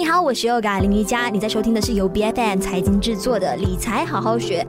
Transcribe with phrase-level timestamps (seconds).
[0.00, 4.66] 你好，我是 Yoga 林瑜伽，你在收听的是由 BFM 财经制作的理财好好学。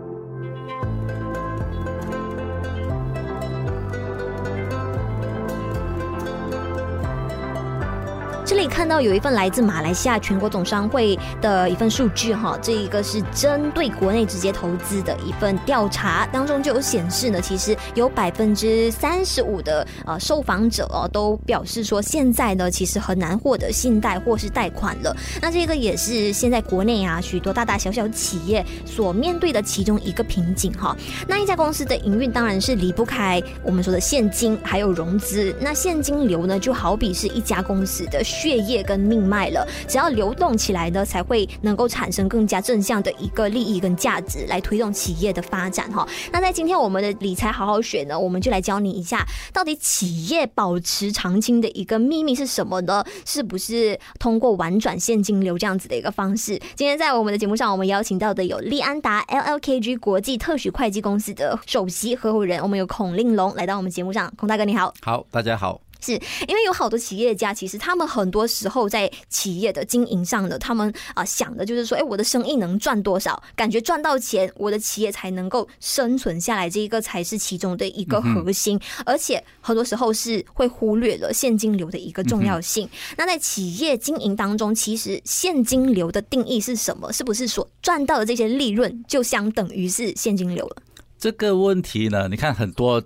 [8.62, 25.12] 这里看到有一份来自马来西亚全国总商会的一份数据，哈，这一个是针对国内直接投资的一份调查，当中就有显示呢，其实有百分之三十五的呃受访者哦都表示说，现在呢其实很难获得信贷或是贷款了。
[25.42, 30.96] 那这个也是现在国内啊许多大大小小企业所面对的其中一个瓶颈哈。
[31.28, 38.24] 那一家公司的营运当然是离不开我们说的现金还有融资，那现金流呢就好比是一家公司的。
[38.24, 46.06] 血血液跟命脉了，只要流动起来呢，才会能够产生更加正向的一个利益跟价值，来推动企业的发展哈。
[46.34, 53.02] 那在今天我们的理财好好学呢，我们就来教你一下，到底企业保持长青的一个秘密是什么呢？
[53.26, 56.60] 是不是通过玩转现金流这样子的一个方式？
[56.76, 64.94] 今天在我们的节目上，我们邀请到的有利安达 LLKG 国际特许会计公司的首席合伙人，我们有孔令龙来到我们节目上，孔大哥你好。
[65.02, 65.80] 好，大家好。
[66.02, 66.14] 是
[66.48, 78.78] 因为有好多企业家，其实他们很多时候在企业的经营上呢，他们啊、呃、想的就是说，哎，我的生意能赚多少，感觉赚到钱，我的企业才能够生存下来，这一个才是其中的一个核心。
[78.78, 82.86] 嗯、而且很多时候是会忽略了现金流的一个重要性。
[82.88, 87.12] 嗯、那在企业经营当中，其实现金流的定义是什么？
[87.14, 90.78] 是不是所赚到的这些利润就相等于是现金流了？
[91.20, 93.04] 这个问题呢，你看很多。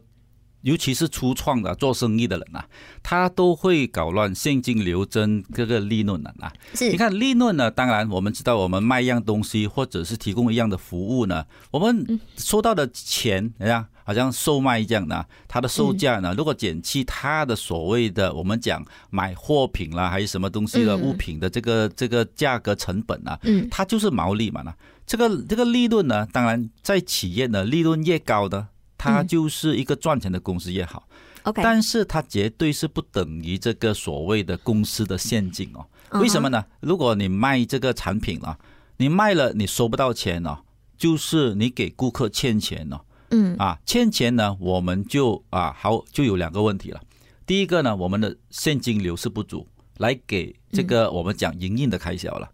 [0.65, 2.65] 尤其是初创的做生意的人啊，
[3.03, 6.51] 他都会搞乱现金流跟这个利润的啊。
[6.73, 24.73] 是，你看利润呢，当然我们知道，我们卖一样东西或者是提供一样的服务呢，我们收到的钱，哎呀，好像售卖这样的，它的售价呢，如果减去它的所谓的我们讲买货品啦，还是什么东西的物品的这个这个价格成本啊，嗯，它就是毛利嘛呢。
[25.05, 28.69] 这个这个利润呢，当然在企业呢，利润越高的。
[29.13, 31.07] 它就是一个赚钱的公司也好
[31.43, 35.85] ，OK，但是它绝对是不等于这个所谓的公司的现金哦。
[36.19, 36.65] 为什么呢？
[36.79, 38.57] 如果你卖这个产品啊，
[38.97, 40.59] 你卖了你收不到钱哦，
[40.97, 43.01] 就是你给顾客欠钱哦。
[43.31, 47.01] 嗯啊，欠钱呢，我们就啊好就有两个问题了。
[47.45, 49.67] 第一个呢，我们的现金流是不足，
[49.97, 52.49] 来给这个我们讲营运的开销了。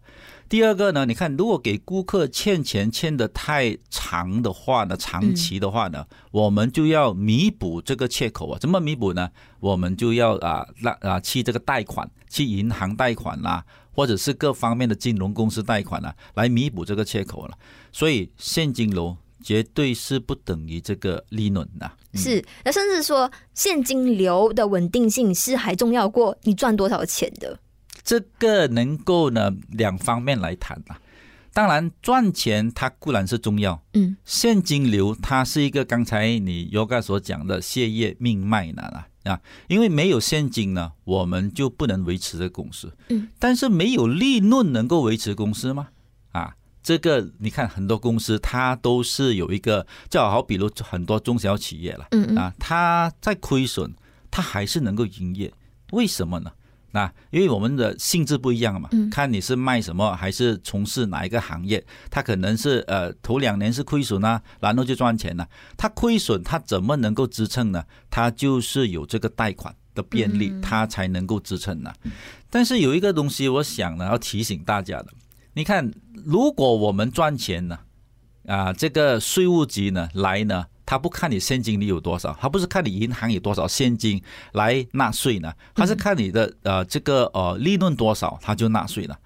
[0.52, 8.58] 第二个呢，你看，如果给顾客欠钱欠得太长的话呢，长期的话呢，我们就要弥补这个缺口啊。
[8.60, 9.30] 怎么弥补呢？
[9.60, 13.64] 我们就要啊，那啊去这个贷款，去银行贷款啦，
[13.94, 17.56] 或者是各方面的金融公司贷款啊，来弥补这个缺口了。
[17.90, 21.90] 所以现金流绝对是不等于这个利润的。
[22.12, 27.58] 是，那甚至说现金流的稳定性是还重要过你赚多少钱的。
[28.04, 31.00] 这个能够呢两方面来谈啊，
[31.52, 38.82] 当然赚钱它固然是重要，嗯，现金流它是一个刚才你 Yoga 所讲的血液命脉呢
[39.24, 45.88] 啊，因为没有现金呢，我们就不能维持这个公司，嗯，但是没有利润能够维持公司吗？
[46.32, 52.36] 啊，这个你看很多公司它都是有一个，就好比如很多中小企业了，嗯。
[52.36, 53.94] 啊，它在亏损，
[54.28, 55.52] 它还是能够营业，
[55.92, 56.50] 为什么呢？
[56.94, 65.48] 那因为我们的性质不一样嘛，看你是卖什么，还是从事哪一个行业，他可能是呃头两年是亏损啊，然后就赚钱了。
[65.76, 67.82] 他亏损，他怎么能够支撑呢？
[68.10, 71.92] 他就是有这个贷款的便利，他才能够支撑呢。
[72.50, 75.08] 但是有一个东西，我想呢要提醒大家的，
[75.54, 75.90] 你看，
[76.24, 77.78] 如果我们赚钱呢，
[78.46, 80.66] 啊，这个税务局呢来呢。
[80.92, 84.22] 他不看你现金里有多少，他不是看你银行有多少现金
[84.52, 89.18] 来纳税呢，他是看你的呃这个呃利润多少，他就纳税了。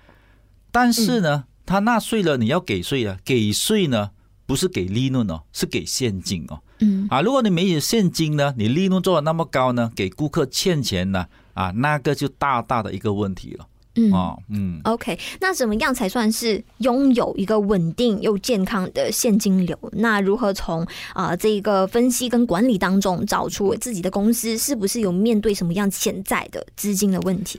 [0.70, 4.12] 但是呢，他纳税了，你要给税啊，给税呢
[4.46, 6.62] 不是给利润哦，是给现金哦。
[6.78, 13.66] 嗯啊，如果你没有现金呢，你利润做的那么高呢，给顾客欠钱呢，啊，那个就大大的一个问题了。
[13.96, 19.76] 嗯哦，嗯，OK，那怎么样才算是拥有一个稳定又健康的现金流？
[19.92, 20.82] 那如何从
[21.14, 27.58] 啊、呃、这一个分析跟管理当中找出自己的公司是不是有面对什么样潜在的资金的问题？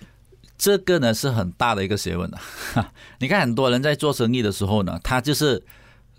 [0.58, 2.30] 这个呢是很大的一个学问
[2.74, 2.92] 啊！
[3.20, 5.64] 你看很多人在做生意的时候呢，他就是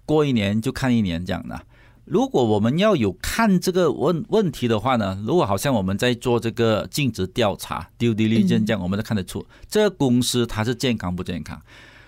[0.04, 1.60] 过一年就看一年这样的。
[2.10, 11.60] 如果我们要有看这个问问题的话呢，如果好像我们在做这个尽职调查 due diligence 这样，我们都看得出这个公司它是健康不健康。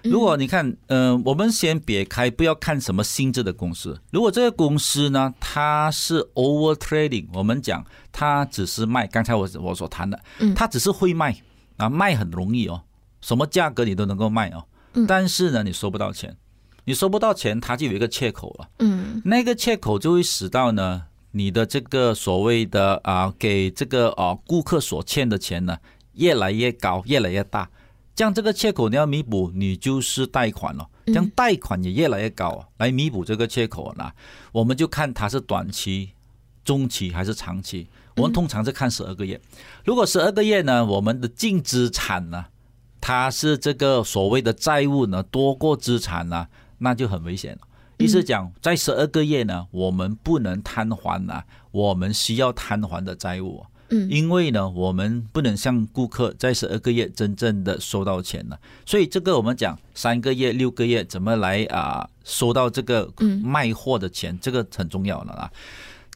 [0.03, 4.01] 如果你看，嗯、呃，我们先别开，不要看什么性质的公司。
[4.11, 10.19] 如果这个公司呢，它是 over trading，我们讲它只是卖，刚才我我所谈的，
[10.57, 11.37] 它只是会卖
[11.77, 12.83] 啊，卖很容易哦。
[13.21, 14.65] 什么价格你都能够卖哦，
[15.07, 16.35] 但是呢，你收不到钱，
[16.85, 18.69] 你收不到钱，它就有一个切口了。
[18.79, 25.79] 嗯，那个切口就会使到呢，你的这个所谓的啊，给这个啊顾客所欠的钱呢，
[26.15, 27.69] 越来越高，越来越大。
[28.15, 30.87] 这样这个切口你要弥补，你就是贷款了。
[31.07, 34.11] 这样贷款也越来越高，来弥补这个切口呢，
[34.53, 36.11] 我们就看它是短期、
[36.65, 37.89] 中期还是长期。
[38.17, 39.41] 我们通常是看十二个月。
[39.85, 42.47] 如果十二个月呢，我们的净资产呢，
[43.01, 46.47] 它是这个所谓的债务呢多过资产呢，
[46.81, 47.61] 那就很危险了。
[47.99, 53.65] 意思讲，在十二个月呢，我们不能摊还啊，我们需要摊还的债务。
[53.91, 58.59] 嗯，因为呢，我们不能向顾客在十二个月真正的收到钱了。
[58.87, 63.13] 所以这个我们讲三个月、六个月怎么来啊收到这个
[63.43, 65.51] 卖货的钱，这个很重要了啊。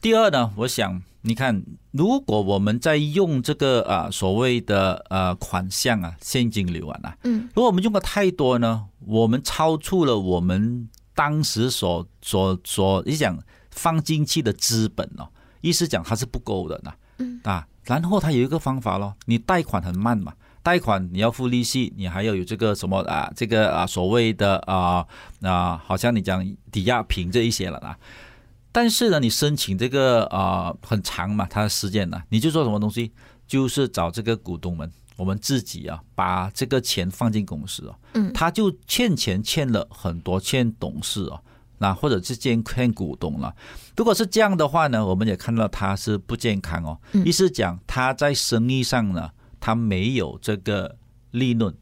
[0.05, 13.35] 第二呢，我想你看，如果我们在用这个啊所谓的呃款项啊现金流啊，嗯，如果我们用的太多呢，我们超出了我们当时所所所你讲
[13.71, 15.27] 放进去的资本哦，
[15.61, 17.41] 意思讲它是不够的呢，嗯。
[17.43, 25.03] 啊，然后它有一个方法咯，你贷款很慢嘛，贷款你要付利息，你还要有这个什么啊这个啊所谓的啊
[25.41, 27.97] 啊，好像你讲抵押品这一些了啊。
[28.75, 33.09] 但是呢，你申请这个啊、呃、很长嘛，它的时间呢，你就做什么东西？
[33.47, 41.39] 就是找这个股东们，我们自己啊，把这个钱放进公司哦，嗯，他就欠钱欠了很多，欠董事哦，
[41.77, 43.55] 那或者是欠欠股东了。
[43.95, 49.31] 如果是这样的话呢，我们也看到他是不健康哦，意思讲他在生意上呢，
[49.61, 50.97] 他没有这个
[51.31, 51.73] 利润，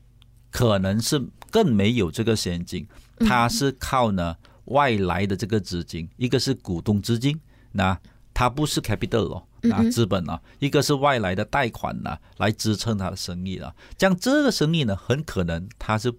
[0.51, 1.19] 可能是
[1.50, 2.88] 更没有这个现金，
[3.18, 4.36] 他是靠呢。
[4.65, 7.39] 外来的这个资金，一个是股东资金，
[7.71, 8.00] 那
[8.33, 13.75] 它不是 capital 哦，那资本啊，一个是外来的贷款呢，来支撑它的生意了。
[13.98, 16.13] 这样这个生意呢，很可能它是。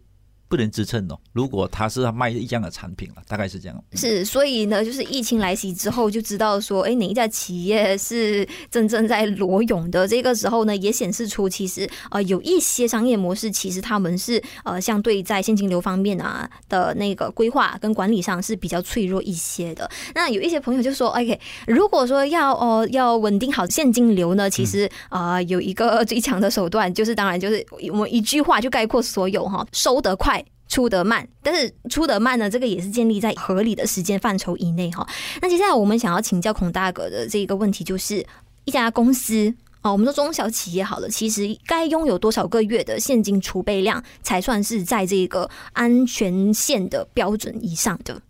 [0.48, 1.18] 不能支撑哦。
[1.32, 3.84] 如果他是卖一样的产品了，大概是这样。
[3.94, 10.06] 是，所以呢，就是疫情来袭之后，就知道说，哎，哪一家企业是真正在裸泳的。
[10.06, 19.90] 这个时候呢，也显示出其实呃有一些商业模式，其实他们是呃相对在现金流方面啊的那个规划跟管理上是比较脆弱一些的。
[20.14, 30.43] 那有一些朋友就说，OK，如果说要哦、呃、要稳定好现金流呢，其实啊、有一个最强的手段，就是当然就是我们一句话就概括所有哈，收得快。
[30.74, 35.08] 出得慢，但是出得慢呢，这个也是建立在合理的时间范畴以内哈。
[35.40, 38.26] 那接下来我们想要请教孔大哥的这个问题，就是
[38.64, 48.20] 一家公司啊，我们说中小企业好了，其实该拥有多少个月的现金储备量，才算是在这个安全线的标准以上的？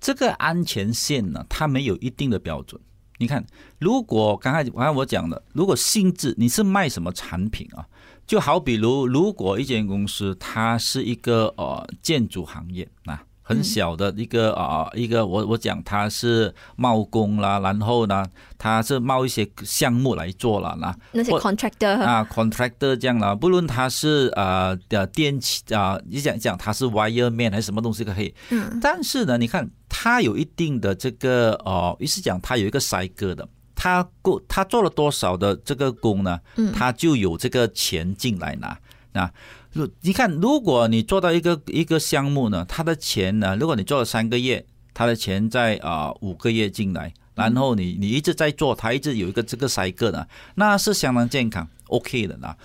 [0.00, 2.80] 这个安全线呢，它没有一定的标准。
[3.18, 3.44] 你看，
[3.78, 7.84] 如果刚才刚才我讲的，如果性质你是卖什么产品啊？
[8.26, 18.24] 就好比如，如果一间公司它是一个呃建筑行业啊，很小的一个啊、呃、一个我我讲它是贸工啦，然后呢，
[18.56, 33.46] 它是冒一些项目来做了啦，那些 contractor 啊 contractor 这样啦，不论它是呃的电器啊，你讲讲它是 wireman 还是什么东西都可以，嗯，但是呢，你看它有一定的这个哦，意思讲它有一个筛割的。
[33.84, 36.40] 他过他做了多少的这个工呢？
[36.72, 38.78] 他就有这个钱进来拿。
[39.12, 39.30] 那
[39.72, 52.56] 如你看，如果你做到一个一个项目呢，他的钱呢，如果你做了三个月，他的钱在啊五个月进来，然后你你一直在做，他一直有一个这个 cycle 呢，那是相当健康，OK 的呢。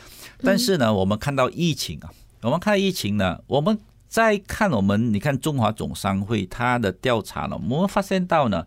[0.41, 2.09] 但是呢，我们看到疫情啊，
[2.43, 3.77] 我们看到疫情呢，我们
[4.07, 8.65] 再看我们，你看中华总商会他的调查呢，我们发现到呢。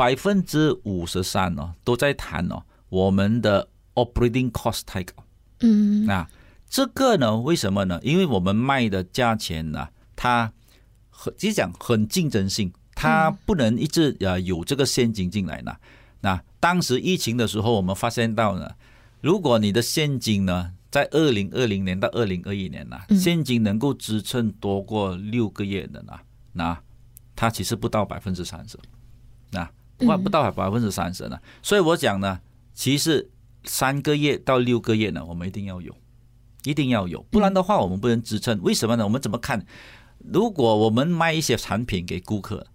[0.00, 5.12] 百分之五十三哦，都在谈哦，我们的 operating cost 太高。
[5.60, 6.26] 嗯，那
[6.70, 8.00] 这个呢，为什么呢？
[8.02, 10.50] 因为我们卖的价钱呢，它
[11.10, 15.76] 很，即讲很竞争性，它不能一直呃有这个现金进来呢。
[16.22, 18.70] 那当时疫情的时候，我们发现到呢，
[19.20, 26.14] 如果你的现金呢，在二零二零年到二零二一年呢，现金能够支撑多过六个月的呢，
[26.54, 26.82] 那
[27.36, 28.78] 它其实不到百分之三十，
[29.50, 29.70] 那。
[30.06, 32.40] 换不到百分之三十呢，所以我讲呢，
[32.74, 33.30] 其实
[33.64, 35.94] 三个月到六个月呢，我们一定要有，
[36.64, 38.60] 一定要有，不然的话我们不能支撑。
[38.62, 39.04] 为什么呢？
[39.04, 39.64] 我们怎么看？
[40.18, 42.66] 如果我们卖一些产品给顾客，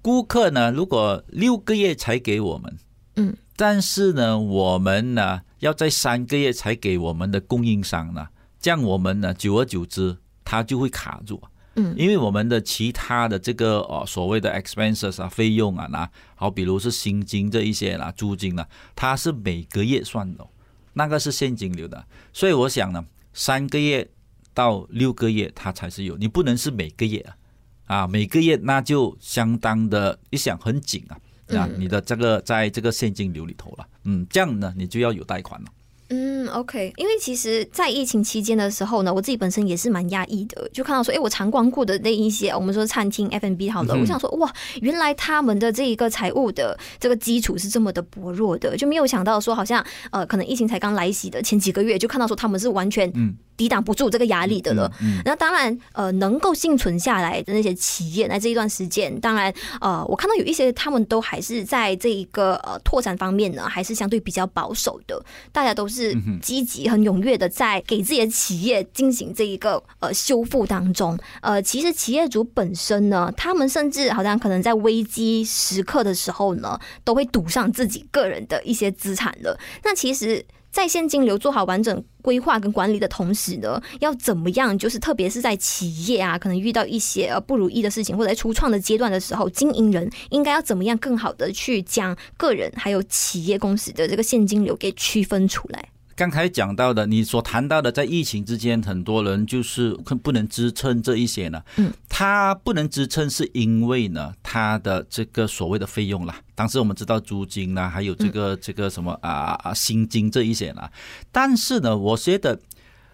[0.00, 2.78] 顾客呢，如果六个月才给我们，
[3.16, 8.28] 嗯，但是呢，我们呢要在三个月才给我们的供应商呢，
[8.60, 11.42] 这样我们呢，久而久之，它就会卡住。
[11.76, 20.46] 嗯，因为我们的其他的这个呃所谓的 expenses 啊费用啊，那好，比如是薪金这一些啦，租金啦，它是每个月算的，
[20.94, 22.02] 那个是现金流的。
[22.32, 23.04] 所以我想呢，
[23.34, 24.08] 三个月
[24.54, 26.16] 到六个月，它才是有。
[26.16, 31.20] 你不能是每个月啊，啊，每个月那就相当的，你想很紧啊，
[31.58, 35.68] 啊，你的这个在这个现金流里头了，嗯，这样呢，你就要有贷款了。
[36.08, 53.34] 嗯，OK，因为其实，在疫情期间的时候呢，我自己本身也是蛮压抑的，就看到说，哎，我常光顾的那一些，我们说餐厅 F&B 好了，嗯、我想说，哇，原来他们的这一个财务的这个基础是这么的薄弱的，就没有想到说，好像呃，可能疫情才刚来袭的前几个月，就看到说他们是完全嗯。
[53.56, 54.86] 抵挡不住这个压力的了。
[55.00, 65.24] 嗯嗯、那当然，呃，能够幸存下来的那些企业，在这一段时间，当然，呃，我看到有一些他们都还是在这一个呃拓展方面呢，还是相对比较保守的。
[65.52, 65.95] 大家都是
[66.42, 71.18] 积极、很踊跃的在给自己的企业进行这一个呃修复当中。
[71.40, 79.58] 呃，其实企业主本身呢，他们甚至好像可能在危机时刻的时候呢，都会赌上自己个人的一些资产了。
[79.84, 80.44] 那其实。
[80.76, 84.76] 在现金流做好完整规划跟管理的同时呢，要怎么样？
[84.76, 95.88] 就是特别是在企业啊，可能遇到一些呃不如意的事情，或者在初创的阶段的时候，经营人应该要怎么样更好的去将个人还有企业公司的这个现金流给区分出来？
[96.16, 99.92] 刚才讲到的，你所谈到的，在疫情之间，很多人就是
[100.22, 101.62] 不能支撑这一些呢。
[101.76, 106.40] 嗯，他不能支撑，是因为呢，他的这个所谓的费用啦。
[106.54, 110.90] 当时我们知道租金啦，还有这个这个什么啊啊薪金这一些啦。
[111.30, 112.58] 但是呢，我觉得，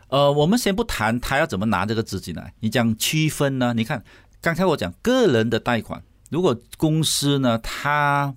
[0.06, 2.54] 呃，我们先不谈他要怎么拿这个资金来。
[2.60, 3.74] 你讲区分呢？
[3.74, 4.04] 你看，
[4.40, 8.32] 刚才我讲个人的贷款，如果公司呢，它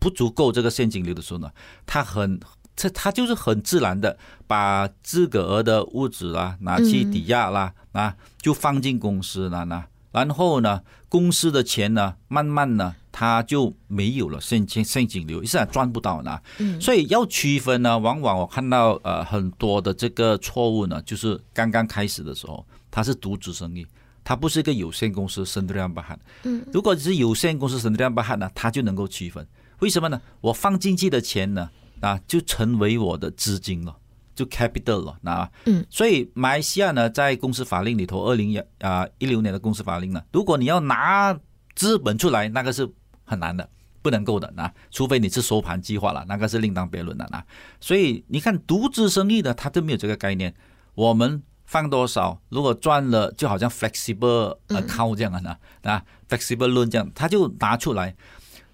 [0.00, 1.48] 不足够这个现金流的时候呢，
[1.86, 2.40] 它很。
[2.80, 9.84] 这他就是很自然的把自个儿的物质啦拿去抵押啦，啊，就放进公司了呢。
[10.12, 16.40] 然后呢，公司的钱呢，慢慢呢，他就没有了现金现金流，一下赚不到呢。
[16.80, 23.86] 所以要区分呢，往往我看到呃很多的这个错误呢，就是刚刚开始的时候，他是独资生意，
[24.24, 26.16] 他不是一个有限公司 Sendirian Berhad。
[26.44, 29.46] 嗯，如果是有限公司 Sendirian Berhad 呢，他就能够区分。
[29.80, 30.20] 为什么呢？
[30.40, 31.70] 我放进去的钱呢？
[32.00, 33.96] 啊，就成为我的资金了，
[34.34, 35.18] 就 capital 了。
[35.22, 41.38] 那嗯，所以马来西亚呢，在公司法令里头，二零啊一六年的公司法令呢，如果你要拿
[41.74, 42.88] 资本出来，那个是
[43.24, 43.68] 很难的，
[44.02, 44.52] 不能够的。
[44.56, 47.28] 那除非你是收盘计划了，那个是另当别论的。
[47.30, 47.44] 那
[47.80, 50.54] 所以你看，独资生意呢，它都没有这个概念。
[50.94, 58.16] 我们放多少，如果赚了，就好像 flexible account 这样的呢，啊，flexible loan 这样，他就拿出来。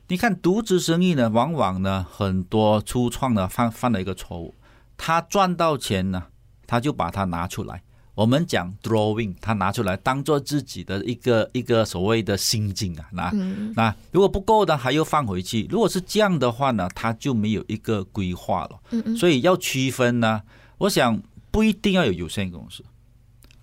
[0.09, 4.55] 你看独资生意呢，往往呢很多初创呢犯犯了一个错误，
[4.97, 6.23] 他赚到钱呢，
[6.65, 7.83] 他就把它拿出来。
[8.15, 13.31] 我们讲 drawing，他拿出来当做自己的一个一个所谓的心境啊，那
[13.75, 15.67] 那如果不够的还要放回去。
[15.69, 19.17] 如果是这样的话呢，他就没有一个规划了。
[19.17, 20.41] 所以要区分呢，
[20.79, 21.21] 我想
[21.51, 22.85] 不一定要有有限公司。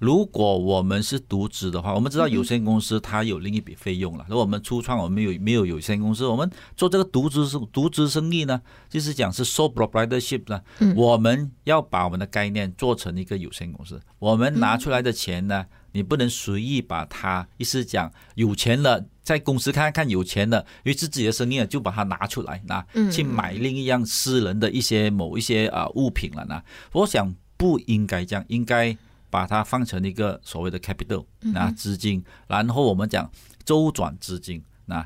[0.03, 4.25] 如果我们是独资的话，我们知道有限公司它有另一笔费用了。
[4.27, 6.27] 如果我们初创，我们有没有有限公司？
[6.27, 10.61] 我们做这个独资生独资生意呢，就是讲是 sole proprietorship 呢。
[10.93, 13.97] 我们要把我们的概念做成一个有限公司。
[14.19, 26.61] 我们拿出来的钱呢，你不能随意把它，意思讲有钱了，在公司看看有钱了，因为是自己的生意就把它拿出来，那去买另一样私人的一些某一些啊物品了呢。
[26.91, 28.97] 我想不应该这样，应该。
[29.33, 33.27] 把它放成一个所谓的 capital，那资金，然后我们讲
[33.65, 34.63] 周转资金。
[34.85, 35.03] 那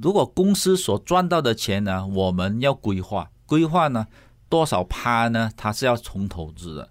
[0.00, 4.06] 如果公司所赚到的钱呢，我们要规划，规划呢
[4.48, 5.50] 多少趴呢？
[5.54, 6.90] 它是要重投资的。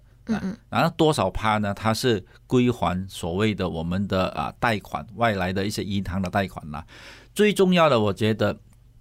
[0.68, 1.74] 然后多少趴呢？
[1.74, 6.86] 它是归还所谓的我们的啊贷款，外来的一些银行的贷款啦。
[7.34, 8.56] 最重要的，我觉得。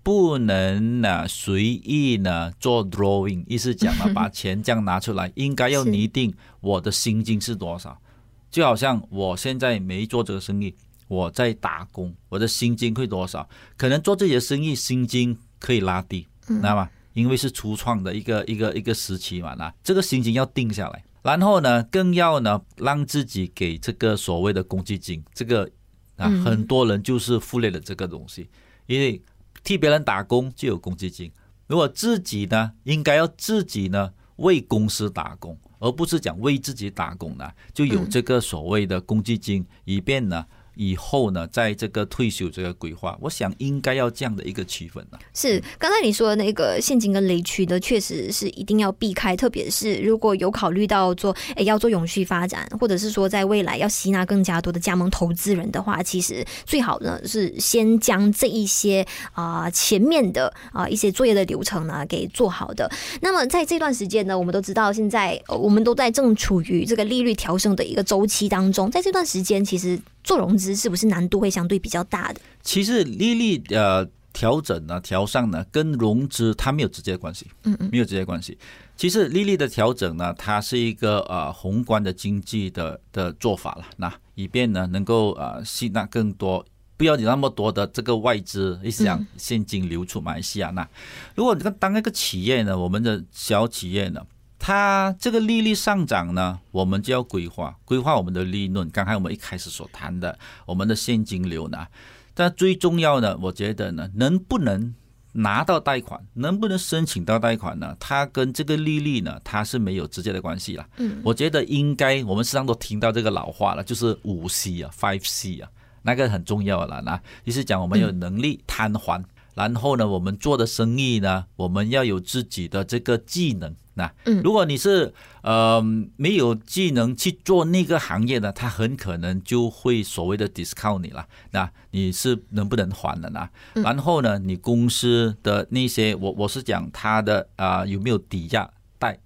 [0.07, 8.01] 不能呢随意呢做 drawing，意思讲呢 把钱这样拿出来，应该要拟定我的薪金是多少。
[8.49, 10.73] 就好像我现在没做这个生意，
[11.09, 13.49] 我在打工，我的薪金会多少？
[13.75, 16.89] 可能做这些生意薪金可以拉低，知道吗？
[17.11, 25.69] 因为是初创的一个一个一个时期嘛，那这个薪金要定下来，然后呢更要呢让自己给这个所谓的公积金，这个
[26.15, 28.47] 啊很多人就是忽略了这个东西，
[28.85, 29.21] 因为。
[29.67, 31.29] 替别人打工就有公积金，
[31.67, 40.45] 如果自己呢，应该要自己呢为公司打工，而不是讲为自己打工呢，就有这个所谓的公积金，以便呢
[40.77, 45.17] 以后呢，在这个退休这个规划，我想应该要这样的一个区分呢。
[45.33, 49.35] 是刚才你说的那个陷阱跟雷区的，确实是一定要避开。
[49.35, 62.89] 特别是如果有考虑到做，诶要做永续发展，或者是说在未来要吸纳更加多的加盟投资人的话，其实最好呢是先将这一些啊、呃、前面的啊、呃、一些作业的流程呢给做好的。
[63.21, 72.39] 那么在这段时间呢，我们都知道现在我们都在正处于这个利率调升的一个周期当中，在这段时间其实做融资是不是难度会相对比较大的？
[72.61, 74.07] 其实利率呃。
[74.33, 78.55] 调整呢，调上呢，跟融资它没有直接关系，嗯嗯，没有直接关系。
[78.95, 86.63] 其实利率的调整呢，它是一个呃宏观的经济的的做法了，那以便呢能够呃吸纳更多，
[86.97, 90.69] 不要你那么多的这个外资一直讲现金流出马来西亚。
[90.69, 90.87] 那
[91.33, 94.21] 如果你当一个企业呢，我们的小企业呢，
[94.67, 98.89] 它这个利率上涨呢，我们就要规划规划我们的利润。
[98.89, 101.87] 刚才我们一开始所谈的，我们的现金流呢。
[102.33, 104.93] 但最重要的，我觉得呢，能不能
[105.31, 107.95] 拿到贷款，能不能申请到贷款呢？
[107.97, 110.85] 它跟这个利率呢，它是没有直接的关系了。
[110.97, 115.69] 嗯，我觉得应该，我们时常都听到这个老话了，就是五 C 啊，Five C 啊，
[116.01, 117.01] 那个很重要了。
[117.03, 119.23] 那意思讲，我们有能力摊还，
[119.57, 123.75] 然后呢，我们做的生意呢，我们要有自己的这个技能。
[123.95, 125.11] 那，如果你是
[125.41, 125.81] 呃
[126.15, 131.27] 没有技能去做那个行业的，他很可能就会所谓的 discount 你了。
[131.49, 133.49] 那你是能不能还的呢？
[133.73, 139.17] 然后呢，你公司的那些，我我是讲他的啊、呃、有没有抵押贷，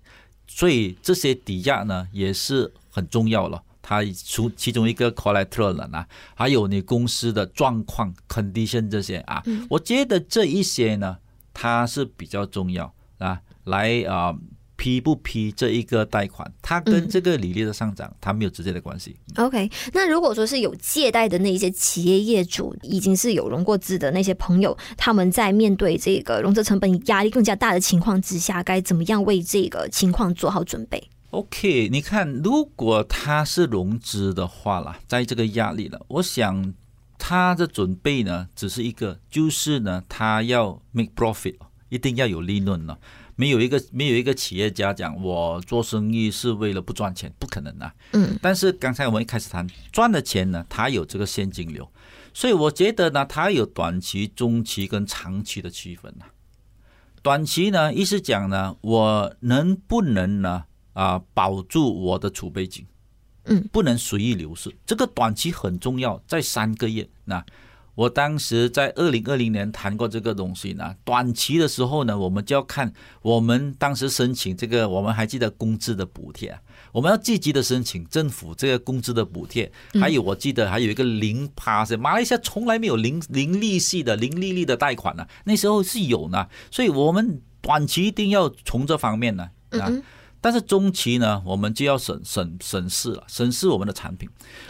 [0.48, 3.62] 所以这些抵押呢也是很重要了。
[3.82, 11.18] 它除其中一个 collateral 了呢，还有你公司的状况 condition 这些啊，我觉得这一些呢，
[11.54, 14.28] 它是比较重要啊，来啊。
[14.28, 14.38] 呃
[14.78, 19.16] 批不批这一个贷款，它跟这个利率的上涨，它没有直接的关系。
[19.36, 36.74] OK，那如果说是有借贷的那些企业业主，已经是有融过资的那些朋友，他们在面对这个融资成本压力更加大的情况之下，该怎么样为这个情况做好准备？OK，你看，如果他是融资的话啦，在这个压力了，我想
[37.18, 41.56] 他的准备呢，只是一个，就是呢，他要 make profit，
[41.90, 43.00] 一定要有利润了。
[43.38, 47.92] 没有一个没有一个企业家讲，我做生意是为了不赚钱，不可能啊。
[48.12, 48.38] 嗯。
[48.42, 51.90] 但是刚才我们一开始谈赚的钱呢，他有这个现金流，
[52.34, 56.26] 所以我觉得呢，他有短期、中期跟长期的区分呐。
[57.24, 62.86] 短期呢，意思讲呢，我能不能呢啊保住我的储备金？
[63.46, 67.44] 嗯，不能随意流失，这个短期很重要，在三个月那。
[67.94, 70.96] 我当时在二零二零年谈过这个东西呢。
[71.04, 76.58] 短期的时候呢，我们就要看我们当时申请这个，我们还记得工资的补贴，
[76.94, 79.70] 我们要积极的申请政府这个工资的补贴。
[80.00, 89.92] 还有我记得还有一个零趴，马来西亚从来没有零零利息的零利率的贷款呢，那时候是有呢，所以我们短期一定要从这方面呢啊。
[90.42, 94.28] 但是中期呢，我们就要审审审视了，审视我们的产品。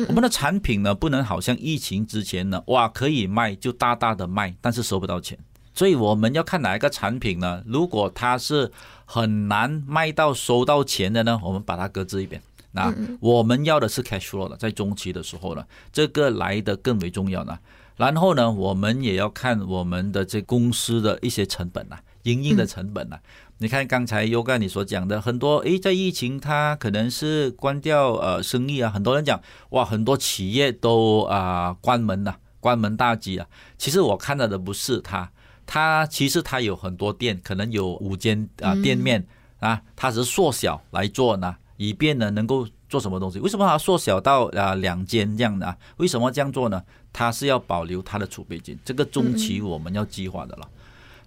[0.07, 5.39] 我们的产品呢，不能好像疫情之前呢，哇，可以卖就大大的卖，但是收不到钱。
[5.73, 7.63] 所以我们要看哪一个产品呢？
[7.65, 8.69] 如果它是
[9.05, 12.41] 很难卖到收到钱的呢，我们把它搁置一边。
[12.73, 17.57] 那我们要的是 cash flow 的，在中期的时候呢，这个来的更为重要呢。
[17.95, 23.17] 然后呢，我们也要看我们的这公司的一些成本呐，营运的成本呐。
[23.61, 33.45] 你看刚才 Yoga 你所讲的很多，诶，在疫情它可能是关掉呃生意啊，很多人讲哇，很多企业都啊、呃、关门了，关门大吉啊。
[33.77, 35.31] 其实我看到的不是它，
[35.67, 39.23] 它其实它有很多店，可能有五间啊店面
[39.59, 43.37] 啊，它只是缩小来做呢，以便呢能够做什么东西？
[43.37, 45.77] 为什么它缩小到啊两间这样的啊？
[45.97, 46.81] 为什么这样做呢？
[47.13, 50.67] 它是要保留它的储备金，这个中期我们要计划的了。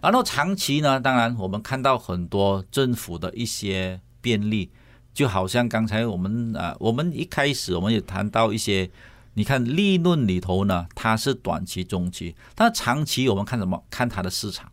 [0.05, 4.71] 然后长期呢，当然我们看到很多政府的一些便利，
[5.14, 8.90] 就好像刚才我们啊，我们一开始我们也谈到一些，
[9.33, 13.83] 你看利润里头呢，它是短期、中期，但长期我们看什么？
[13.88, 14.71] 看它的市场，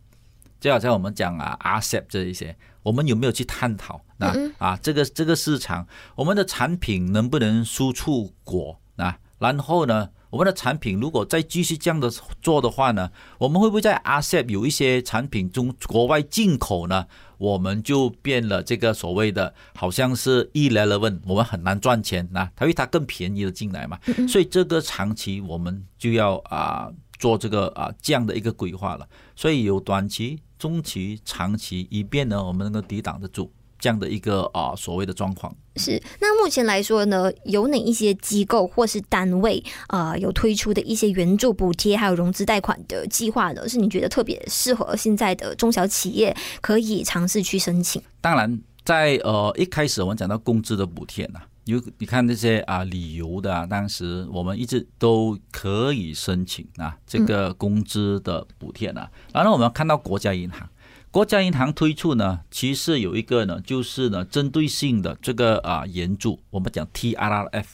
[0.60, 4.02] 就好像我们讲啊，RCEP 这一些，我们有没有去探讨？
[4.18, 8.78] 那啊，这个这个市场，我们的产品能不能输出国？
[8.96, 10.10] 啊，然后呢？
[10.32, 17.06] 我们的产品如果再继续这样的做的话呢，我们会不会在 RCEP 有一些产品中国外进口呢？
[17.36, 23.98] 我们就变了这个所谓的，好像是 irrelevant，我们很难赚钱啊，因为它更便宜的进来嘛。
[24.26, 29.06] 所以这个长期我们就要啊做这个啊这样的一个规划了。
[29.36, 33.52] 所以有短期、中期、长期，以便呢我们能够抵挡得住。
[33.82, 35.52] 这样的一个啊所谓的状况。
[35.74, 43.68] 是，那目前来说呢，有哪一些机构或是单位啊、呃、有推出的一些援助补贴还有融资贷款的计划呢？
[43.68, 48.00] 是你觉得特别适合现在的中小企业可以尝试去申请？
[48.20, 59.10] 当然，在呃一开始我们讲到工资的补贴呢，有你看那些啊旅游的、啊，当时我们一直都可以申请啊这个工资的补贴呢、啊。
[59.34, 60.68] 然后我们看到国家银行。
[61.12, 67.66] 国家银行推出呢，其实有一个呢，就是呢，针对性的这个啊援助，我们讲 TRRF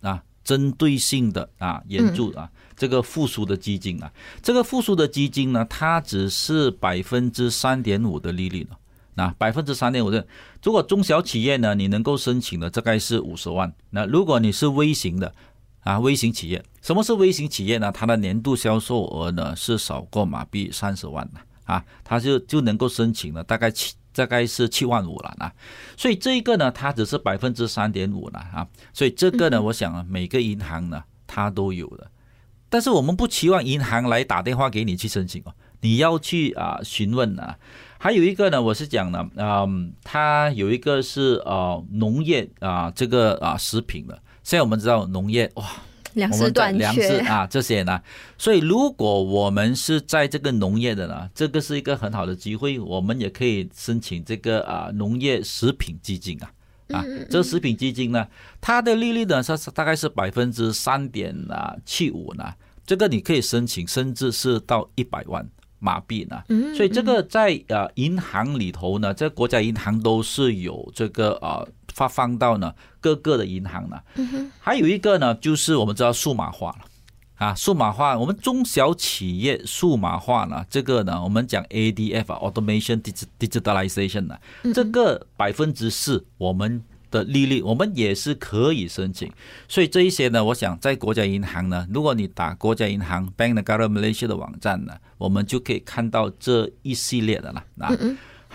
[0.00, 4.10] 啊，针对性的啊援助啊，这个复苏的基金啊，
[4.42, 8.76] 这个复苏的基金呢，它只是百分之三点五的利率呢，
[9.16, 10.26] 那百分之三点五的，
[10.62, 15.34] 如果中小企业呢，你能够申请的大概是五十万，那如果你是微型的
[15.80, 17.92] 啊，微型企业，什么是微型企业呢？
[17.92, 21.40] 它的年度销售额呢是少过马币三十万的。
[21.68, 25.52] 啊，他就就能够申请了，大概七，大概是七万五了啊，
[25.98, 32.10] 所以这一个呢，它只是百分之三点五了啊，所以这个呢，我想啊，每个银行呢，它都有的，
[32.70, 35.52] 但是我们不期望银行来打电话给你去申请哦，
[35.82, 37.58] 你要去啊询问啊，
[37.98, 45.66] 还有一个呢，我是讲呢，嗯，它有一个是呃农业啊，这个啊食品的，现在我们知道农业哇。
[46.14, 48.00] 粮食短缺，粮食啊，这些呢，
[48.36, 56.50] 所以如果我们是在这个农业的呢，这个是一个很好的机会，我们也可以申请这个啊农业食品基金啊，
[56.90, 58.26] 啊，这个食品基金呢，
[58.60, 62.52] 它的利率呢是大概是百分之三点啊七五呢，
[62.86, 66.42] 这个你可以申请，甚至是到一百万马币呢，
[66.74, 71.66] 所以这个在啊银行里头呢，这国家银行都是有这个啊。
[71.98, 74.00] 发放到呢各个的银行呢，
[74.60, 76.84] 还有一个呢，就是我们知道数码化了。
[77.38, 83.00] 啊，数码化，我们中小企业数码化呢，这个呢，我们讲 ADF 啊，Automation
[83.38, 84.36] Digitalization 呢，
[84.74, 86.82] 这个百分之四我们
[87.12, 89.30] 的利率，我们也是可以申请。
[89.68, 97.94] 所以这一些呢，我想在国家银行呢，如果你打国家银行 Bank Negara Malaysia 的网站呢，我们就可以看到这一系列的了啊。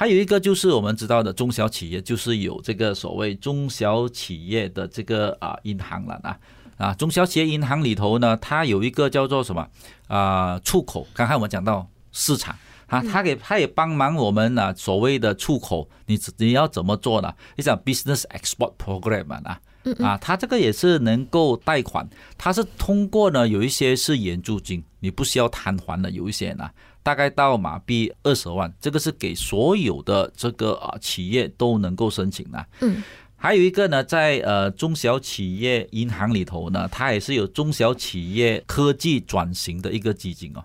[0.03, 6.37] 还有一个就是我们知道的中小企业，就是有这个所谓中小企业的这个啊银行了啊
[6.75, 9.65] 啊，中小企业银行里头呢，它有一个叫做什么
[10.07, 12.53] 啊出口，刚才我们讲到市场
[12.87, 17.33] 啊，它给它也帮忙我们呢所谓的出口，你你要怎么做呢？
[17.55, 19.57] 你讲 business export program 啊
[19.99, 22.05] 啊，它这个也是能够贷款，
[22.37, 26.69] 它是通过呢有一些是援助金，你不需要摊还的，有一些呢。
[27.03, 32.65] 大概到马币二十万，这个是给所有的这个啊企业都能够申请的。
[32.79, 33.03] 嗯，
[33.35, 40.63] 还有一个呢，在呃中小企业银行里头呢，它也是有中小企业科技转型的一个基金哦。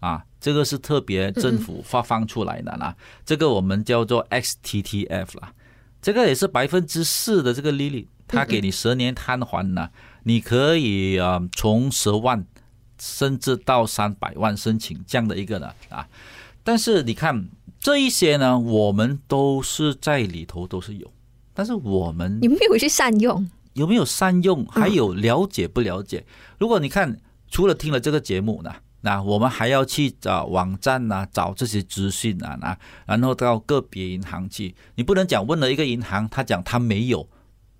[0.00, 2.94] 啊，这个是特别政府发放出来的啦。
[3.24, 5.52] 这个我们叫做 XTTF 啦，
[6.02, 9.88] 这个也是百分之四的这个利率，它给你十年摊还呢，
[10.24, 12.46] 你可以啊从十万。
[13.00, 16.06] 甚至到三百万申请这样的一个呢啊，
[16.64, 17.48] 但是你看
[17.80, 21.10] 这一些呢，我们都是在里头都是有，
[21.54, 24.66] 但是我们你没有去善用，有没有善用？
[24.66, 26.24] 还有了解不了解？
[26.58, 37.28] 如果你看除了听了这个节目呢，那我们还要去找网站啊，找这些资讯啊，那然后到个别银行去，你不能讲问了一个银行，他讲他没有，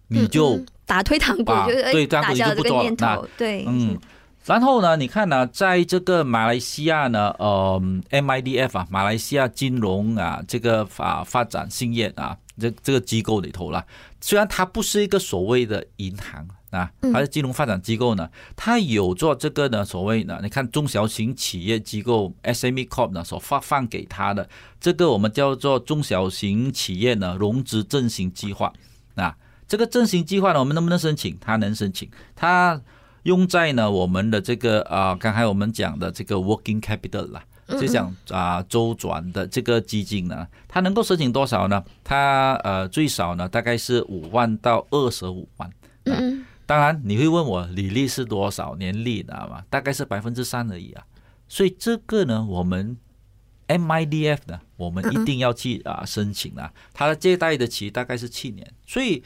[0.06, 3.98] 你就打退堂鼓，对，打消这个念头，对，嗯。
[4.44, 7.78] 然后呢，你看呢，在这个马来西亚呢，呃
[8.10, 13.84] ，MIDF 啊，马来西亚金融啊，这个啊发展兴业啊，这这个机构里头啦。
[14.22, 24.48] 虽然它不是一个所谓的银行啊，还是金融发展机构呢，它有做这个呢，所谓的你看中小型企业机构 SME Corp 呢所发放给他的
[24.80, 28.72] 这个我们叫做中小型企业呢融资振兴计划
[29.14, 29.36] 啊，
[29.68, 31.36] 这个振兴计划呢，我们能不能申请？
[31.38, 32.80] 它能申请，它。
[33.24, 41.84] 用在呢我们的这个啊，刚才我们讲的这个 working capital 啦，就讲啊周转的这个基金呢，它能够申请多少呢？
[42.04, 45.70] 它呃最少呢大概是五万到二十五万。
[46.04, 49.62] 嗯，当然你会问我利率是多少年利的嘛？
[49.68, 51.04] 大概是百分之三而已啊。
[51.48, 52.96] 所以这个呢我们。
[53.68, 59.22] MIDF 呢，我们一定要去啊申请啊，它的借贷的期大概是七年，所以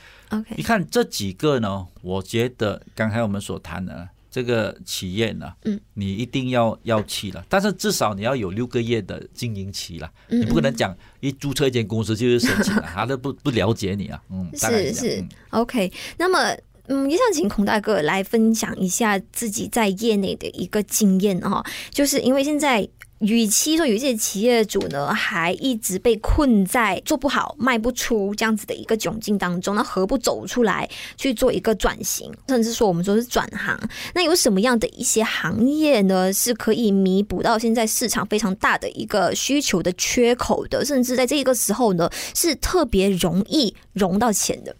[0.57, 16.57] 你看这几个呢，我觉得刚才我们所谈的这个企业呢，嗯，你一定要要去了，但是至少你要有六个月的经营期了，你不可能讲一注册一间公司就是申请了， 他都不不了解你啊，嗯，是是，OK，那么
[16.89, 22.89] 嗯，也想请孔大哥来分享一下自己在业内的一个经验哈，就是因为现在。
[23.23, 33.79] 与其说有一些企业主呢，还一直被困在做不好、卖不出这样子的一个窘境当中，那何不走出来去做一个转型，甚至说我们说是转行？
[34.15, 40.85] 那有什么样的一些行业呢，是可以弥补到现在市场非常大的一个需求的缺口的？
[40.85, 44.75] 甚至在这个时候呢，是特别容易融到钱的。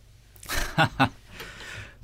[0.75, 1.11] 哈哈，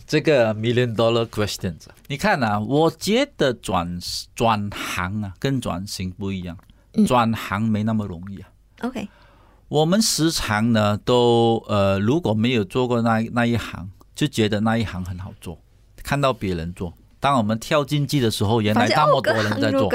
[0.09, 3.99] 这个 million dollar questions，你看啊，我觉得转
[4.35, 6.57] 转行啊跟转型不一样，
[7.07, 8.49] 转行没那么容易啊。
[8.81, 9.07] OK，
[9.69, 15.59] 我们时常呢都呃如果没有做过那那一行，就觉得那一行很好做，
[16.03, 19.91] 看到别人做，当我们跳进去的时候，原来那么多人在做。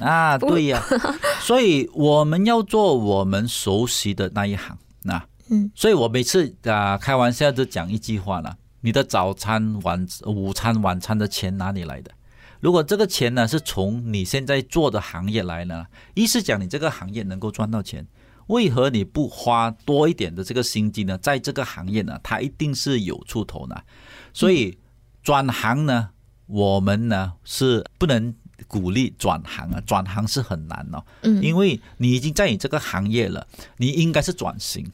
[0.00, 5.22] 啊，对呀、啊， 所以我们要做我们熟悉的那一行，那。
[5.50, 12.12] 嗯，所以我每次啊开玩笑就讲一句话了：你的早餐、晚午餐、晚餐的钱哪里来的？
[12.60, 18.06] 如果这个钱呢是从你现在做的行业来呢，意思讲你这个行业能够赚到钱，
[18.48, 21.16] 为何你不花多一点的这个心机呢？
[21.18, 23.84] 在这个行业呢，它一定是有出头的。
[24.32, 24.78] 所以
[25.22, 26.10] 转行呢，
[26.46, 28.34] 我们呢是不能
[28.66, 31.04] 鼓励转行啊，转行是很难哦。
[31.22, 34.90] 嗯，因为你已经在你这个行业了，你应该是转型。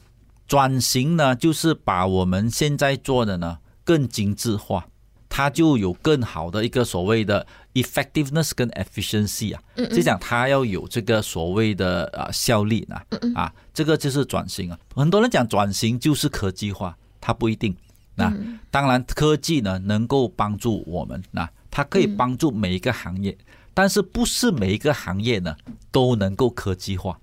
[0.47, 4.85] 转型呢，就是把我们现在做的呢更精致化，
[5.29, 14.79] 它就有更好的一个所谓的 effectiveness 跟 efficiency 啊，就讲它要有这个所谓的啊效率啊，啊，这个就是转型啊。
[14.95, 17.77] 很多人讲转型就是科技化，它不一定。
[18.17, 18.33] 那
[18.71, 23.37] 当然科技呢能够帮助我们，那它可以帮助每一个行业，
[23.73, 25.57] 但是不是每一个行业呢
[25.91, 27.19] 都能够科技化。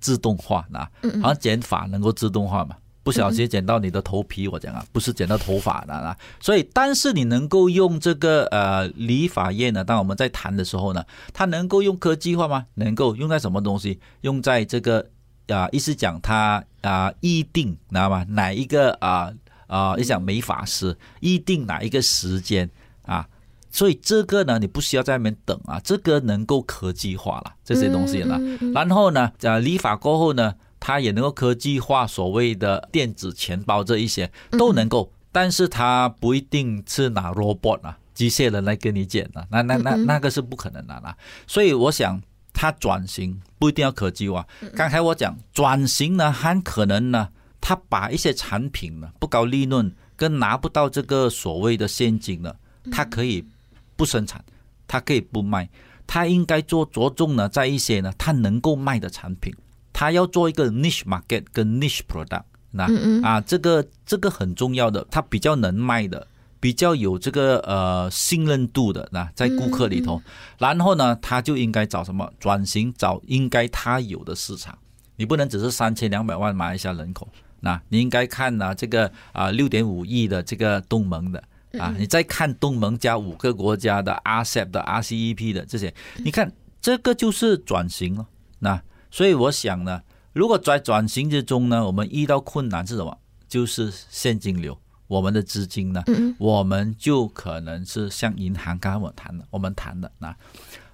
[0.00, 0.90] 自动化啊，
[1.22, 2.74] 好像减法能够自动化嘛？
[3.02, 6.16] 不小心剪到你的头皮，我讲啊，不是剪到头发的啊。
[6.40, 9.82] 所以，但是你能够用这个呃理发业呢？
[9.84, 12.66] 当我们在谈的时候呢，它能够用科技化吗？
[12.74, 13.98] 能够用在什么东西？
[14.20, 15.04] 用在这个
[15.48, 18.24] 啊，意思讲它啊，预定，知道吗？
[18.28, 19.32] 哪一个啊
[19.66, 19.94] 啊？
[19.96, 22.70] 你讲美发师预定哪一个时间
[23.02, 23.26] 啊？
[23.74, 28.38] 所以这个呢，你不需要在那边等啊，这个能够科技化了这些东西了。
[28.74, 41.16] 然后呢，呃，理发过后呢，它也能够科技化，所谓的电子钱包这一些都能够，但是它不一定是拿 robot 啊，机械人来跟你剪的，那那那那个是不可能的啦。
[41.46, 42.20] 所以我想，
[42.52, 44.44] 它转型不一定要科技化。
[44.74, 47.28] 刚才我讲转型呢，很可能呢，
[47.60, 52.52] 它把一些产品呢不搞利润跟拿不到这个所谓的现金呢，
[52.90, 53.46] 它可以。
[53.94, 54.42] 不生产，
[54.88, 55.68] 它可以不卖，
[56.08, 59.54] 它应该做着重呢，在一些呢，它能够卖的产品，
[59.92, 62.86] 它要做一个 niche market 跟 niche product，那
[63.22, 66.26] 啊，这个这个很重要的，他比较能卖的，
[66.58, 70.22] 比较有这个呃信任度的，那在顾客里头，
[70.58, 74.76] 然后呢，他就应该找什么转型，找应该他有的市场，
[75.16, 77.28] 你不能只是三千两百万马来西亚人口，
[77.60, 81.42] 那你应该看呢这个啊六点五亿的这个东盟的。
[81.78, 86.52] 啊，你再看东盟加五个国家的 RCEP 的 RCEP 的这些，你看
[86.82, 88.26] 这个就是转型了。
[88.58, 88.78] 那
[89.12, 93.18] 所以我想呢，如果在转型之中呢，我们遇到困难是什么？
[93.46, 96.02] 就是现金流，我们的资金呢，
[96.38, 100.34] 我们就可能是像银行刚刚我谈的，我们谈的啊，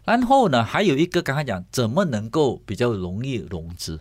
[0.04, 4.00] 然后呢，还有一个刚才讲怎么能够比较容易融资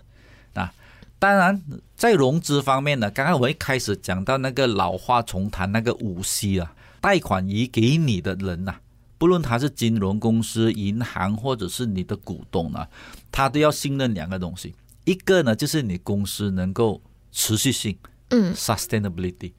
[0.55, 0.73] 啊？
[1.19, 1.61] 当然，
[1.95, 8.81] 在融资方面呢，刚刚我一开始讲到那个老话重谈那个五 C 啊，贷款移给你的人呐、啊，
[9.17, 12.87] 不论他是金融公司、银行或者是你的股东啊，
[13.31, 14.75] 他都要信任两个东西，
[15.05, 17.01] 一个呢就是你公司能够
[17.31, 17.97] 持续性，
[18.29, 19.53] 嗯，sustainability，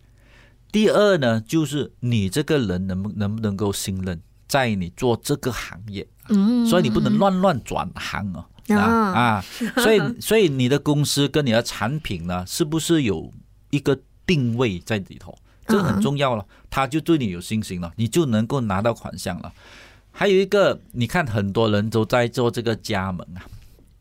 [0.70, 8.48] 第二呢就是你这个人能不能不能够信任，在你做这个行业，嗯，所以你不能乱乱转行啊。
[8.68, 9.44] 啊啊，
[9.76, 13.32] 所以 所以你的公司跟你的产品呢，是不是有
[13.70, 15.34] 一个定位在里头？
[15.68, 19.52] 这个很重要了，他就对你有信心了，你就能够拿到款项了。
[20.10, 23.46] 还有一个，你看很多人都在做这个加盟啊，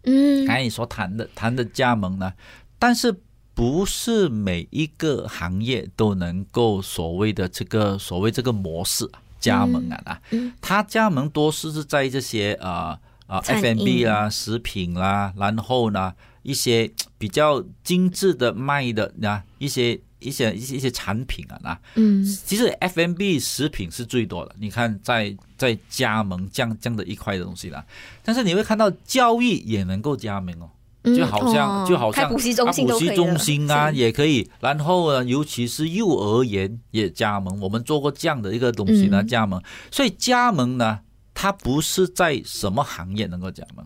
[0.04, 2.34] 嗯，刚才你说谈的谈的加盟呢，
[2.80, 3.16] 但是
[3.54, 9.08] 不是每一个行业都能够所谓的这个所谓这个模式
[9.40, 10.22] 加盟啊啊，
[10.60, 13.00] 他加盟多是是在这些啊。
[13.28, 24.56] 啊，F&B 啦，食品啦，然后呢，一些比较精致的卖的啊，一些一些一些一些产品啊，那嗯，其实 FMB 食品是最多的。
[24.60, 27.86] 你看在，在在加盟这样这样的一块的东西啦，
[28.24, 30.70] 但是你会看到教育也能够加盟哦，
[31.04, 34.50] 就好像、嗯哦、就好像补习中心，补习中心啊也可以。
[34.60, 39.62] 然后呢，尤其是幼儿园也加盟，我们做过这样的一个东西呢，加盟。
[39.92, 41.00] 所以加盟呢。
[41.40, 43.86] 它不是在什么行业能够加盟，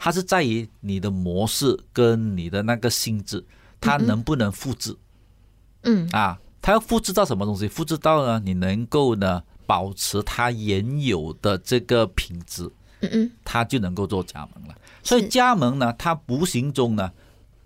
[0.00, 3.46] 它是在于你的模式跟你的那个性质，
[3.80, 4.90] 它能不能复制？
[4.90, 4.96] 嗯
[6.12, 7.68] 啊，它要复制到什么东西？
[7.68, 14.74] 复制到呢，你能够呢保持它原有的这个品质，嗯嗯，它就能够做加盟了。
[15.02, 17.12] 所以加盟呢，它无形中呢，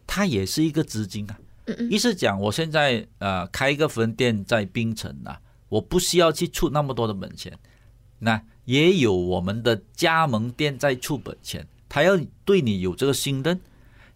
[0.07, 1.39] 它也是一个资金啊。
[1.67, 7.57] 嗯嗯，意思讲，我现在呃开一个分店在槟城啊，我不需要去出那么多的本钱，
[8.19, 13.61] 那也有我们的加盟店在出本钱，他要对你有这个信任，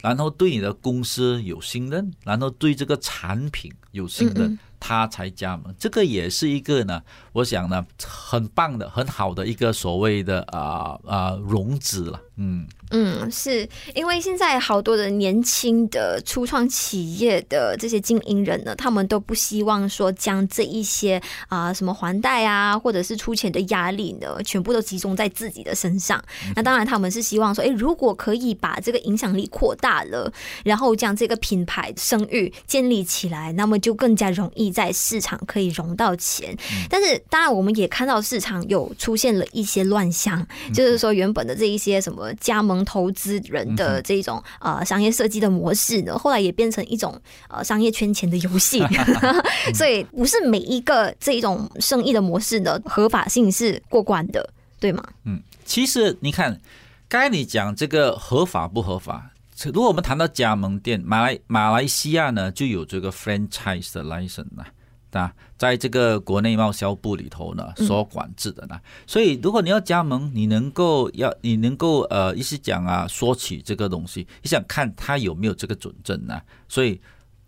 [0.09, 4.59] 然后对你的公司有信任，然后对这个产品有信任。
[4.87, 26.23] 他才加盟，这个也是一个呢，我想呢，很棒的、很好的一个所谓的啊啊融资了，嗯嗯，是因为现在好多的年轻的初创企业的这些经营人呢，他们都不希望说将这一些啊、呃、什么还贷啊，或者是出钱的压力呢，全部都集中在自己的身上。
[26.47, 34.76] 嗯、那当然，他们是希望说，哎，如果可以把这个影响力扩大了，然后将这个品牌声誉建立起来，那么就更加容易。
[34.77, 36.55] 在市场可以融到钱，
[36.91, 48.83] 但是当然我们也看到市场有出现了一些乱象，就是说原本的这一些什么加盟投资人的这种呃商业设计的模式呢，后来也变成一种呃商业圈钱的游戏，
[49.73, 54.47] 所以不是每一个这一种生意的模式的合法性是过关的，
[54.79, 55.03] 对吗？
[55.25, 56.61] 嗯，其实你看，
[57.09, 59.31] 该你讲这个合法不合法？
[59.65, 64.65] 如果我们谈到加盟店，马来马来西亚呢就有这个 franchise 的 license 呢，
[65.13, 68.79] 啊，在这个国内贸销部里头呢所管制的呢。
[69.07, 76.39] 所以如果你要加盟，你能够要你能够呃，意思讲啊，说起这个东西，你想看他有没有这个准证呢？
[76.69, 77.01] 所以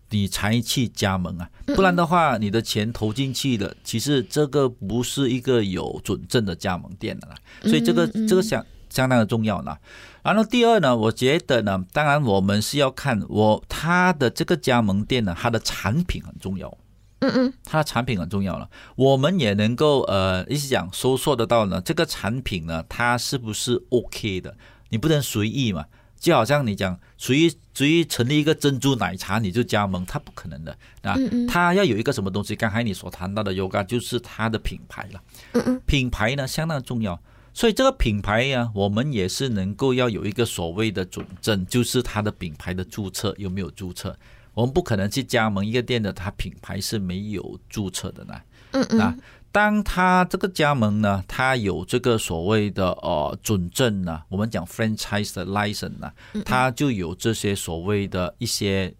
[0.09, 7.35] 你才去加盟啊，不然的话，你的钱投进去了，其实这个不是一个有准证的加盟店的啦。
[7.61, 9.77] 所以这个这个相相当的重要呢。
[10.21, 16.77] 然后第二呢，我觉得呢，当然我们是要看我他的这个加盟店呢，它的产品很重要。
[17.21, 18.69] 嗯嗯，它的产品很重要了。
[18.95, 24.55] 我们也能够呃，一直讲搜索得到呢，这个产品呢，它是不是 OK 的？
[24.89, 25.85] 你不能随意嘛，
[26.17, 31.17] 就好像你讲随意随意成立一个珍珠奶茶你就加盟，它不可能的啊。
[31.47, 32.55] 它要有一个什么东西？
[32.55, 35.21] 刚才你所谈到的 Yoga 就是它的品牌了。
[35.53, 37.19] 嗯嗯，品牌呢相当重要。
[37.59, 44.17] 所以这个品牌呀，我们也是能够要有一个所谓的准证，就是它的品牌的注册有没有注册？
[44.53, 48.33] 我们不可能去加盟一个店的，它品牌是没有注册的呢。
[48.71, 49.01] 嗯嗯。
[49.01, 49.13] 啊，
[49.51, 56.09] 当它这个加盟呢，它有这个所谓的呃准证呢，我们讲 franchise 的 license 呢，
[56.45, 58.95] 它就有这些所谓的一些，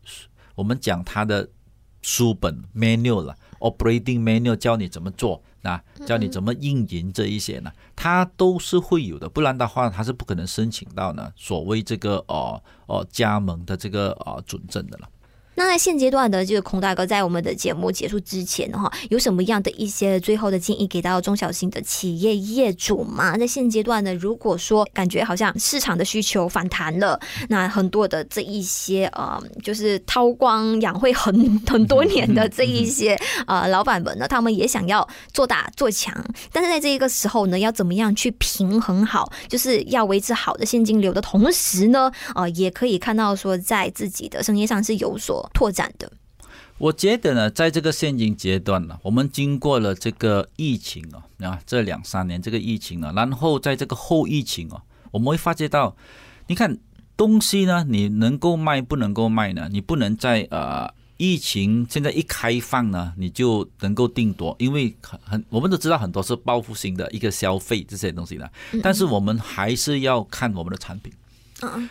[0.56, 1.48] 我们讲它的
[2.02, 5.41] 书本 manual 了，operating manual 教你怎么做。
[5.62, 7.72] 那教你怎么运营这一些呢？
[7.95, 15.10] 它都是会有的，不然的话，它是不可能申请到呢所谓这个哦哦加盟的这个呃准证的了。
[15.60, 23.38] 那在现阶段的就是孔大哥，在我们的节目结束之前的话，有什么样的一些最后的建议给到中小型的企业业主吗？
[23.38, 27.19] 在现阶段呢，如果说感觉好像市场的需求反弹了，
[27.50, 36.15] 那很多的这一些呃，就是韬光养晦很很多年的这一些 呃老板们呢，他们也想要做大做强，
[36.54, 45.49] 但是在这一个时候呢，要怎么样去平衡好，就是要维持好的现金流的同时呢，呃，也可以看到说在自己的生意上是有所。
[45.54, 46.12] 拓展的，
[46.78, 54.82] 我觉得呢，在这个现今阶段呢，我们经过了这个疫情啊，啊，这两三年这个疫情啊，然后在这个后疫情啊，
[55.12, 55.96] 我们会发觉到，
[56.48, 56.78] 你看
[57.18, 59.68] 东西呢，你能够卖不能够卖呢？
[59.70, 68.50] 你不能在呃疫情现在一开放呢，你就能够定夺，因为很很我们都知道很多是报复性的一个消费这些东西的，
[68.82, 71.12] 但是我们还是要看我们的产品。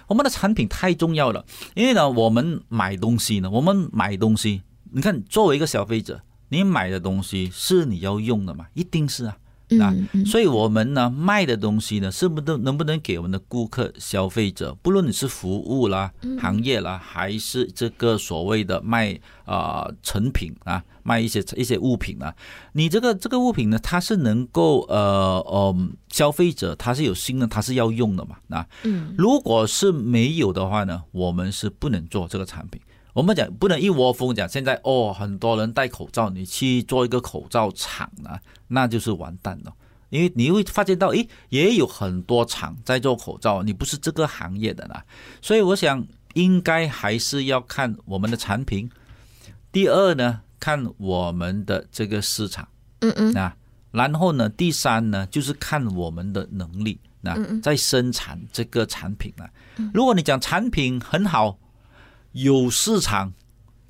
[0.06, 9.36] 我们的产品太重要了，因为呢，我们买东西呢，我们买东西，你看，作为一个消费者，你买的东西是你要用的嘛，一定是啊。
[9.80, 19.12] 啊，所以我们呢卖的东西呢，是不是能不能给我们的顾客、消费者，不论你是服务啦、行业啦，还是这个所谓的卖
[19.44, 22.34] 啊、呃、成品啊，卖一些一些物品啊，
[22.72, 25.76] 你这个这个物品呢，它是能够呃呃，
[26.08, 28.36] 消费者他是有心的，他是要用的嘛。
[28.46, 28.66] 那
[29.16, 32.80] 如果是没有的话呢，我们是不能做这个产品。
[33.18, 39.74] 我们讲不能一窝蜂讲，现在哦，很多人戴口罩，你去做一个口罩厂呢，那就是完蛋了。
[40.10, 45.04] 因为你会发现到，诶，也有很多厂在做口罩，你不是这个行业的啦。
[45.42, 48.88] 所以我想，应该还是要看我们的产品。
[49.72, 52.68] 第二呢，看我们的这个市场，
[53.00, 53.56] 嗯嗯，啊，
[53.90, 57.00] 然后呢，第三呢，就是看我们的能力。
[57.20, 59.50] 那，在生产这个产品啊。
[59.92, 61.58] 如果你讲产品很好，
[62.32, 63.32] 有市场，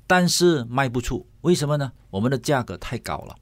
[0.07, 1.91] 但是卖不出，为什么呢？
[2.09, 3.35] 我们的价格太高了。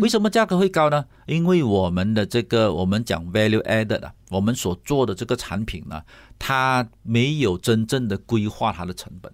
[0.00, 1.04] 为什么价格会高呢？
[1.26, 6.00] 因为我们的这个我们讲 value added 啊，我们所做的这个产品呢，
[6.38, 9.32] 它没有真正的规划它的成本。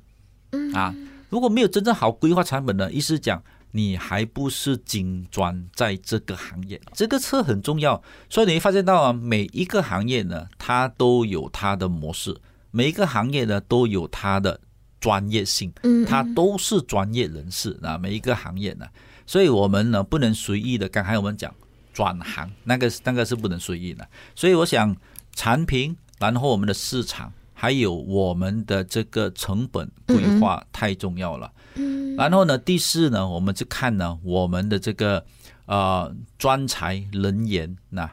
[0.52, 0.94] 嗯啊，
[1.28, 3.42] 如果没有真正好规划成本呢，意思讲
[3.72, 8.02] 你还不是金砖在这个行业，这个车很重要。
[8.30, 12.34] 所以你会发现到啊，每一个行业呢，它都有它的模式，
[12.70, 14.58] 每一个行业呢都有它的
[15.00, 15.72] 专业性，
[16.06, 18.86] 他都是专业人士啊，每一个行业呢。
[19.26, 21.54] 所以我们呢不能随意的，刚才我们讲
[21.92, 24.08] 转行，那个那个是不能随意的。
[24.34, 24.96] 所以我想
[25.34, 31.52] 产品，然后我们的市场，还有我们的这个成本规划太重要了。
[31.74, 32.16] 嗯。
[32.16, 35.24] 然后呢，第四呢，我们就看呢我们的这个
[35.66, 38.10] 呃专才人员，那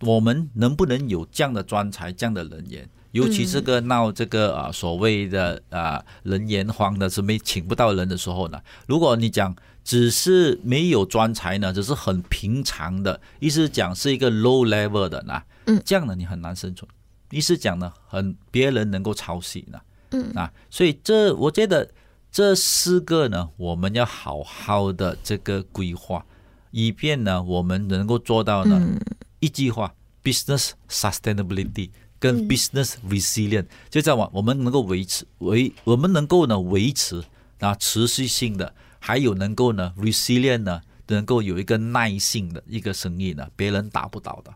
[0.00, 2.88] 我们能不能有这样的专才，这样的人员？
[3.12, 9.54] 尤其这个闹这个啊所谓的啊人言荒的是没请不到人的时候呢，如果你讲。
[9.84, 16.88] 只是没有专才呢，只是很平常的，意思讲是一个 low level 的呢，嗯，这样呢你很难生存。
[17.32, 19.80] 意思讲呢，很别人能够抄袭呢，
[20.12, 21.90] 嗯啊，所以这我觉得
[22.30, 26.24] 这四个呢，我们要好好的这个规划，
[26.70, 28.80] 以便呢我们能够做到呢
[29.40, 29.92] 一句话
[30.22, 31.90] ，business sustainability
[32.22, 37.20] 跟 business resilient，就这样，我们能够维持维，我们能够呢维持
[37.58, 38.72] 啊持续性的。
[39.00, 44.54] 还有能够呢，resilient 呢，能够有一个耐性的一个生意呢，别人打不倒的。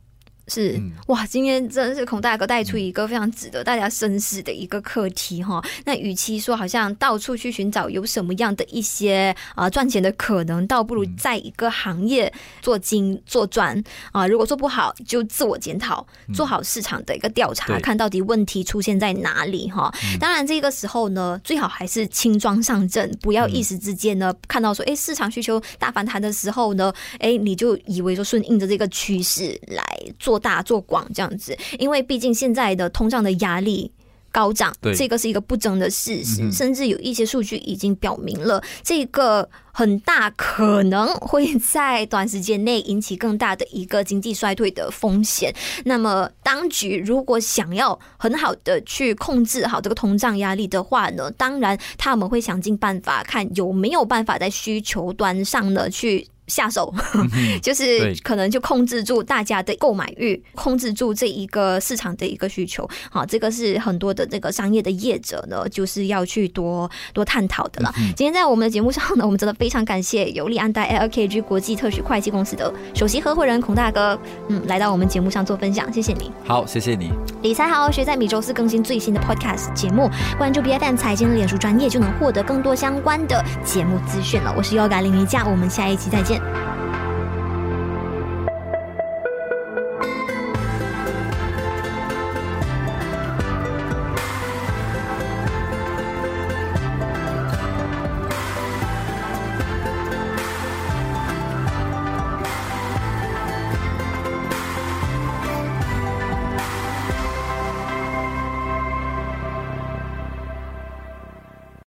[0.48, 5.60] 是哇，今天真的是孔大哥带出一个非常值得大家深思的一个课题哈。
[5.84, 12.32] 那与其说好像到处去寻找有什么样的一些啊赚钱的可能，倒不如在一个行业
[12.62, 13.82] 做精做专
[14.12, 14.24] 啊。
[14.28, 19.92] 如果做不好，就自我检讨，做好市场的一个调查，看到底问题出现在哪里哈。
[20.20, 29.84] 当然这个时候呢，最好还是轻装上阵，不要一时之间呢看到说哎市场需求大反弹的时候呢，哎你就以为说顺应着这个趋势来
[30.20, 30.35] 做。
[30.36, 33.90] 做大做广这样子，因为毕竟现在的通胀的压力
[34.30, 36.52] 高涨，这个是一个不争的事实，嗯。
[36.52, 45.54] 甚至有一些数据已经表明了，这个很大可能会在短时间内引起更大的一个经济衰退的风险。
[45.86, 56.28] 那么，当局如果想要很好的去控制好这个通胀压力的话呢，当然他们会想尽办法，看有没有办法在需求端上呢去。
[56.46, 56.92] 下手，
[57.62, 62.88] 就是可能就控制住大家的购买欲，控制住这一个市场的一个需求。
[63.10, 67.92] 好，这个是很多的这个商业的业者呢，就是要去多多探讨的了。
[68.16, 74.18] 今天在我们的节目上呢，我们真的非常感谢尤利安代 LKG 国际特许会计公司的首席合伙人孔大哥，
[74.48, 76.30] 嗯，来到我们节目上做分享，谢谢你。
[76.44, 77.10] 好，谢谢你。
[77.42, 84.54] 理财好好学在每周四更新最新的 Podcast 节目，关注 BFM 财经的脸书专业就能获得更多相关的节目资讯了。
[84.56, 86.35] 我是 Yoga 林瑜佳，我们下一期再见。
[86.42, 87.05] あ。